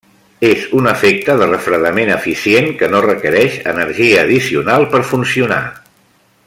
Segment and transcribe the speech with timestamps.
[0.47, 5.65] És un efecte de refredament eficient que no requereix energia addicional per funcionar.